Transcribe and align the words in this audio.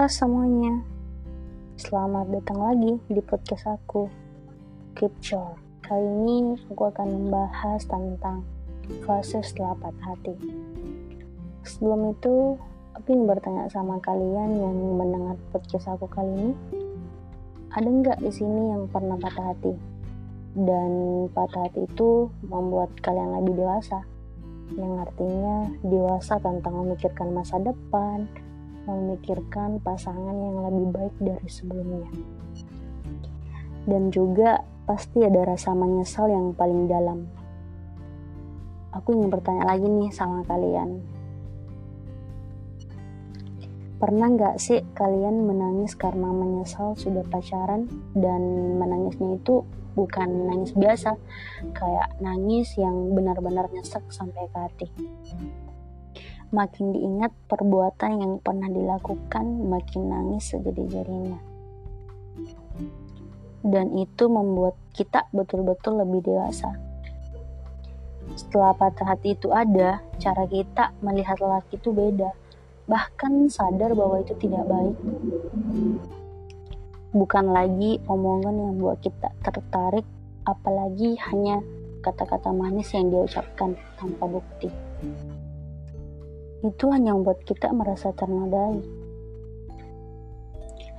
Halo 0.00 0.08
semuanya, 0.08 0.80
selamat 1.76 2.32
datang 2.32 2.56
lagi 2.56 2.96
di 3.12 3.20
podcast 3.20 3.68
aku, 3.68 4.08
Shore. 4.96 5.60
Kali 5.84 6.08
ini 6.24 6.56
aku 6.72 6.88
akan 6.88 7.04
membahas 7.04 7.84
tentang 7.84 8.40
fase 9.04 9.44
setelah 9.44 9.76
patah 9.76 10.16
hati. 10.16 10.32
Sebelum 11.68 12.16
itu, 12.16 12.56
aku 12.96 13.06
ingin 13.12 13.28
bertanya 13.28 13.68
sama 13.68 14.00
kalian 14.00 14.56
yang 14.56 14.72
mendengar 14.96 15.36
podcast 15.52 15.92
aku 15.92 16.08
kali 16.08 16.32
ini, 16.32 16.52
ada 17.68 17.84
nggak 17.84 18.24
di 18.24 18.32
sini 18.32 18.72
yang 18.72 18.88
pernah 18.88 19.20
patah 19.20 19.52
hati? 19.52 19.76
Dan 20.56 21.28
patah 21.28 21.68
hati 21.68 21.84
itu 21.84 22.32
membuat 22.48 22.88
kalian 23.04 23.36
lebih 23.36 23.52
dewasa, 23.52 24.00
yang 24.80 24.96
artinya 24.96 25.68
dewasa 25.84 26.40
tentang 26.40 26.88
memikirkan 26.88 27.36
masa 27.36 27.60
depan, 27.60 28.24
memikirkan 28.88 29.82
pasangan 29.82 30.32
yang 30.32 30.56
lebih 30.64 30.86
baik 30.94 31.14
dari 31.20 31.48
sebelumnya. 31.48 32.08
Dan 33.84 34.12
juga 34.12 34.64
pasti 34.84 35.24
ada 35.24 35.44
rasa 35.44 35.76
menyesal 35.76 36.28
yang 36.28 36.52
paling 36.56 36.88
dalam. 36.88 37.28
Aku 38.90 39.14
ingin 39.14 39.30
bertanya 39.30 39.64
lagi 39.68 39.86
nih 39.86 40.10
sama 40.10 40.42
kalian. 40.44 40.98
Pernah 44.00 44.28
nggak 44.32 44.56
sih 44.56 44.80
kalian 44.96 45.44
menangis 45.44 45.92
karena 45.92 46.32
menyesal 46.32 46.96
sudah 46.96 47.20
pacaran 47.28 47.84
dan 48.16 48.40
menangisnya 48.80 49.36
itu 49.36 49.60
bukan 49.92 50.48
nangis 50.48 50.72
biasa, 50.72 51.20
kayak 51.76 52.08
nangis 52.24 52.72
yang 52.80 53.12
benar-benar 53.12 53.68
nyesek 53.68 54.02
sampai 54.08 54.48
ke 54.48 54.58
hati 54.58 54.88
makin 56.50 56.90
diingat 56.94 57.30
perbuatan 57.46 58.18
yang 58.18 58.32
pernah 58.42 58.66
dilakukan, 58.66 59.46
makin 59.70 60.10
nangis 60.10 60.50
sejadi-jadinya. 60.50 61.38
Dan 63.62 63.94
itu 63.94 64.26
membuat 64.26 64.74
kita 64.90 65.30
betul-betul 65.30 66.02
lebih 66.02 66.26
dewasa. 66.26 66.74
Setelah 68.34 68.74
patah 68.74 69.14
hati 69.14 69.34
itu 69.38 69.50
ada, 69.54 70.02
cara 70.18 70.44
kita 70.46 70.94
melihat 71.02 71.38
lelaki 71.38 71.78
itu 71.78 71.90
beda. 71.94 72.30
Bahkan 72.90 73.46
sadar 73.50 73.94
bahwa 73.94 74.22
itu 74.22 74.34
tidak 74.38 74.66
baik. 74.66 74.96
Bukan 77.10 77.46
lagi 77.50 77.98
omongan 78.06 78.54
yang 78.54 78.74
buat 78.78 78.98
kita 79.02 79.34
tertarik, 79.42 80.06
apalagi 80.46 81.18
hanya 81.30 81.62
kata-kata 82.00 82.54
manis 82.54 82.90
yang 82.96 83.12
dia 83.12 83.22
ucapkan 83.28 83.76
tanpa 84.00 84.24
bukti 84.24 84.70
itu 86.60 86.92
hanya 86.92 87.16
membuat 87.16 87.40
kita 87.48 87.72
merasa 87.72 88.12
ternodai. 88.12 88.84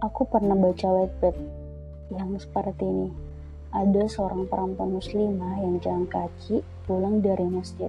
Aku 0.00 0.24
pernah 0.26 0.56
baca 0.56 0.88
whitebed 0.88 1.36
yang 2.10 2.34
seperti 2.40 2.82
ini. 2.88 3.08
Ada 3.72 4.04
seorang 4.08 4.48
perempuan 4.48 4.96
muslimah 4.96 5.60
yang 5.60 5.80
jalan 5.80 6.04
kaki 6.08 6.64
pulang 6.84 7.20
dari 7.20 7.44
masjid. 7.48 7.88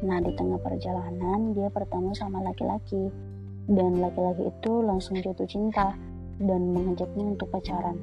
Nah, 0.00 0.16
di 0.20 0.32
tengah 0.32 0.56
perjalanan 0.60 1.52
dia 1.52 1.68
bertemu 1.68 2.12
sama 2.16 2.40
laki-laki 2.40 3.12
dan 3.68 4.00
laki-laki 4.00 4.48
itu 4.48 4.72
langsung 4.80 5.20
jatuh 5.20 5.44
cinta 5.44 5.92
dan 6.40 6.72
mengajaknya 6.72 7.36
untuk 7.36 7.52
pacaran. 7.52 7.96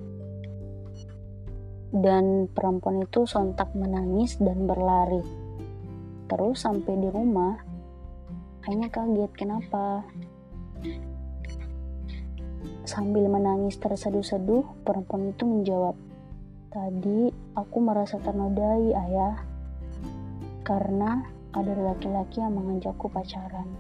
Dan 1.90 2.52
perempuan 2.52 3.02
itu 3.02 3.26
sontak 3.26 3.74
menangis 3.74 4.38
dan 4.38 4.70
berlari. 4.70 5.24
Terus 6.28 6.60
sampai 6.60 6.94
di 7.00 7.10
rumah, 7.10 7.77
Kayaknya 8.68 8.90
kaget, 8.92 9.32
kenapa? 9.32 10.04
Sambil 12.84 13.32
menangis 13.32 13.80
terseduh-seduh, 13.80 14.84
perempuan 14.84 15.32
itu 15.32 15.48
menjawab, 15.48 15.96
Tadi 16.68 17.32
aku 17.56 17.78
merasa 17.80 18.20
ternodai, 18.20 18.92
ayah. 18.92 19.40
Karena 20.68 21.24
ada 21.56 21.74
laki-laki 21.74 22.44
yang 22.44 22.60
mengajakku 22.60 23.08
pacaran. 23.08 23.72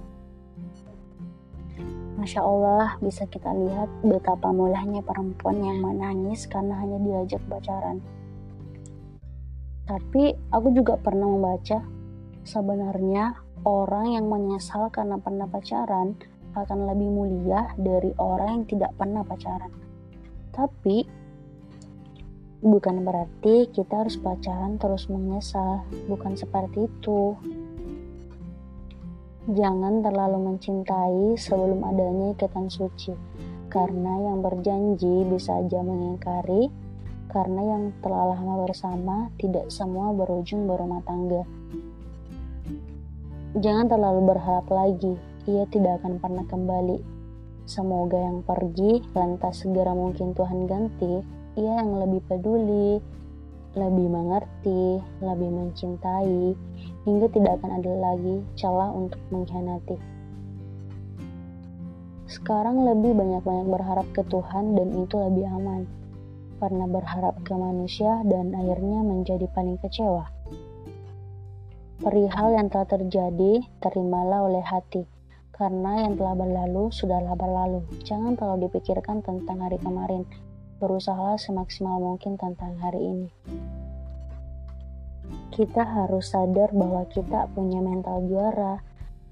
Masya 2.15 2.41
Allah, 2.41 2.95
bisa 3.03 3.27
kita 3.27 3.51
lihat 3.53 3.91
betapa 4.07 4.55
mulahnya 4.55 5.03
perempuan 5.03 5.61
yang 5.67 5.83
menangis 5.83 6.47
karena 6.47 6.79
hanya 6.79 6.97
diajak 7.03 7.43
pacaran. 7.51 7.99
Tapi 9.83 10.31
aku 10.49 10.71
juga 10.71 10.95
pernah 10.97 11.27
membaca, 11.27 11.83
sebenarnya 12.47 13.46
orang 13.67 14.15
yang 14.15 14.31
menyesal 14.31 14.87
karena 14.87 15.19
pernah 15.19 15.43
pacaran 15.43 16.15
akan 16.55 16.87
lebih 16.87 17.11
mulia 17.11 17.75
dari 17.75 18.15
orang 18.15 18.63
yang 18.63 18.65
tidak 18.65 18.91
pernah 18.95 19.27
pacaran. 19.27 19.69
Tapi 20.55 21.03
bukan 22.63 23.03
berarti 23.03 23.67
kita 23.69 24.07
harus 24.07 24.15
pacaran 24.15 24.79
terus 24.79 25.11
menyesal, 25.11 25.83
bukan 26.07 26.39
seperti 26.39 26.87
itu. 26.87 27.35
Jangan 29.51 29.99
terlalu 30.03 30.47
mencintai 30.47 31.35
sebelum 31.35 31.83
adanya 31.83 32.35
ikatan 32.35 32.71
suci, 32.71 33.15
karena 33.67 34.31
yang 34.31 34.43
berjanji 34.43 35.23
bisa 35.27 35.59
aja 35.59 35.79
mengingkari, 35.83 36.67
karena 37.31 37.61
yang 37.63 37.83
telah 38.03 38.35
lama 38.35 38.67
bersama 38.67 39.31
tidak 39.39 39.71
semua 39.71 40.11
berujung 40.11 40.67
berumah 40.67 40.99
tangga. 41.07 41.47
Jangan 43.57 43.89
terlalu 43.89 44.37
berharap 44.37 44.69
lagi, 44.69 45.17
ia 45.49 45.65
tidak 45.73 46.05
akan 46.05 46.21
pernah 46.21 46.45
kembali. 46.45 47.01
Semoga 47.65 48.21
yang 48.21 48.45
pergi 48.45 49.01
lantas 49.17 49.65
segera 49.65 49.97
mungkin 49.97 50.37
Tuhan 50.37 50.69
ganti, 50.69 51.25
ia 51.57 51.81
yang 51.81 51.97
lebih 51.97 52.21
peduli, 52.29 53.01
lebih 53.73 54.07
mengerti, 54.13 55.01
lebih 55.25 55.49
mencintai, 55.49 56.53
hingga 57.09 57.27
tidak 57.33 57.57
akan 57.57 57.81
ada 57.81 57.93
lagi 57.97 58.45
celah 58.53 58.93
untuk 58.93 59.17
mengkhianati. 59.33 59.97
Sekarang 62.29 62.85
lebih 62.85 63.17
banyak-banyak 63.17 63.73
berharap 63.73 64.05
ke 64.13 64.21
Tuhan 64.29 64.77
dan 64.77 64.93
itu 65.01 65.17
lebih 65.17 65.49
aman. 65.49 65.89
Pernah 66.61 66.85
berharap 66.93 67.41
ke 67.41 67.57
manusia 67.57 68.21
dan 68.21 68.53
akhirnya 68.53 69.01
menjadi 69.01 69.49
paling 69.49 69.81
kecewa. 69.81 70.29
Perihal 71.97 72.53
yang 72.53 72.69
telah 72.69 72.85
terjadi, 72.85 73.65
terimalah 73.81 74.45
oleh 74.45 74.61
hati, 74.61 75.09
karena 75.49 76.05
yang 76.05 76.13
telah 76.13 76.37
berlalu 76.37 76.93
sudahlah 76.93 77.33
berlalu. 77.33 77.81
Jangan 78.05 78.37
terlalu 78.37 78.69
dipikirkan 78.69 79.25
tentang 79.25 79.65
hari 79.65 79.81
kemarin, 79.81 80.21
berusahalah 80.77 81.41
semaksimal 81.41 81.97
mungkin 81.97 82.37
tentang 82.37 82.77
hari 82.77 83.01
ini. 83.01 83.29
Kita 85.49 85.81
harus 85.81 86.37
sadar 86.37 86.69
bahwa 86.69 87.01
kita 87.09 87.49
punya 87.57 87.81
mental 87.81 88.29
juara, 88.29 88.77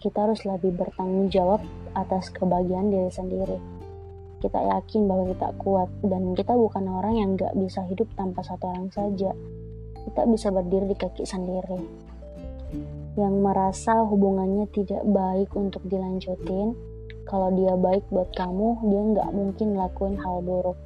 kita 0.01 0.25
harus 0.25 0.41
lebih 0.41 0.73
bertanggung 0.73 1.29
jawab 1.29 1.61
atas 1.93 2.33
kebahagiaan 2.33 2.89
diri 2.89 3.13
sendiri. 3.13 3.61
Kita 4.41 4.57
yakin 4.57 5.05
bahwa 5.05 5.37
kita 5.37 5.53
kuat, 5.61 5.93
dan 6.01 6.33
kita 6.33 6.57
bukan 6.57 6.89
orang 6.89 7.13
yang 7.13 7.29
gak 7.37 7.53
bisa 7.61 7.85
hidup 7.85 8.09
tanpa 8.17 8.41
satu 8.41 8.73
orang 8.73 8.89
saja. 8.89 9.37
Kita 10.01 10.25
bisa 10.25 10.49
berdiri 10.49 10.89
di 10.89 10.97
kaki 10.97 11.29
sendiri 11.29 12.05
yang 13.15 13.39
merasa 13.39 14.03
hubungannya 14.03 14.67
tidak 14.75 15.03
baik 15.07 15.51
untuk 15.55 15.83
dilanjutin, 15.87 16.75
kalau 17.25 17.49
dia 17.55 17.73
baik 17.73 18.05
buat 18.13 18.29
kamu, 18.37 18.85
dia 18.91 19.01
nggak 19.15 19.29
mungkin 19.33 19.73
lakuin 19.73 20.19
hal 20.19 20.45
buruk. 20.45 20.77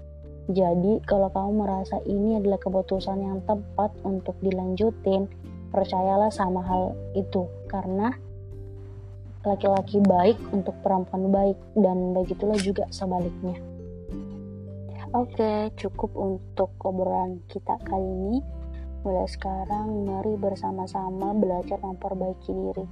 Jadi, 0.49 0.97
kalau 1.05 1.29
kamu 1.29 1.61
merasa 1.61 2.01
ini 2.09 2.41
adalah 2.41 2.57
keputusan 2.57 3.21
yang 3.21 3.37
tepat 3.45 3.93
untuk 4.01 4.33
dilanjutin, 4.41 5.29
percayalah 5.69 6.33
sama 6.33 6.65
hal 6.65 6.97
itu, 7.13 7.45
karena 7.69 8.15
laki-laki 9.45 10.01
baik 10.01 10.39
untuk 10.49 10.73
perempuan 10.81 11.29
baik, 11.29 11.57
dan 11.77 12.17
begitulah 12.17 12.57
juga 12.57 12.89
sebaliknya. 12.89 13.57
Oke, 15.09 15.73
cukup 15.73 16.13
untuk 16.13 16.69
obrolan 16.85 17.41
kita 17.49 17.81
kali 17.81 18.05
ini. 18.05 18.58
Mulai 18.99 19.31
sekarang, 19.31 20.03
mari 20.03 20.35
bersama-sama 20.35 21.31
belajar 21.31 21.79
memperbaiki 21.79 22.51
diri. 22.51 22.85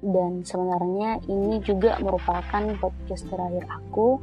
Dan 0.00 0.40
sebenarnya 0.40 1.20
ini 1.28 1.60
juga 1.60 2.00
merupakan 2.00 2.64
podcast 2.80 3.28
terakhir 3.28 3.68
aku 3.68 4.16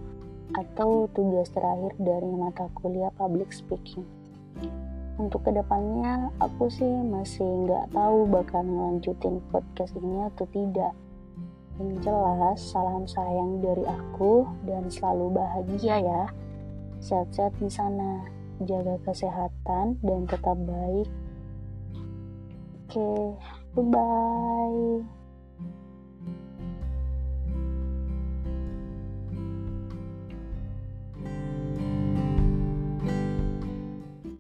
atau 0.58 1.06
tugas 1.14 1.54
terakhir 1.54 1.94
dari 2.02 2.26
mata 2.34 2.66
kuliah 2.74 3.14
public 3.16 3.54
speaking. 3.54 4.02
Untuk 5.22 5.46
ke 5.46 5.54
depannya, 5.54 6.34
aku 6.42 6.74
sih 6.74 6.90
masih 7.06 7.46
nggak 7.70 7.94
tahu 7.94 8.26
bakal 8.26 8.66
ngelanjutin 8.66 9.44
podcast 9.54 9.94
ini 9.94 10.26
atau 10.26 10.50
tidak. 10.50 10.98
Yang 11.78 12.08
jelas, 12.08 12.60
salam 12.60 13.06
sayang 13.06 13.62
dari 13.62 13.86
aku 13.86 14.44
dan 14.66 14.90
selalu 14.90 15.38
bahagia 15.38 16.02
ya. 16.02 16.24
Sehat-sehat 17.00 17.56
di 17.62 17.70
sana 17.72 18.39
jaga 18.68 18.96
kesehatan 19.08 20.00
dan 20.04 20.22
tetap 20.28 20.58
baik. 20.64 21.10
Oke, 22.90 22.98
okay, 22.98 23.24
bye 23.78 23.86
bye. 23.86 25.09